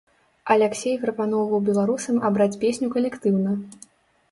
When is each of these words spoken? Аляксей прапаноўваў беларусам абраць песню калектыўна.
Аляксей 0.53 0.95
прапаноўваў 1.03 1.59
беларусам 1.69 2.15
абраць 2.31 2.51
песню 2.65 2.93
калектыўна. 2.99 3.57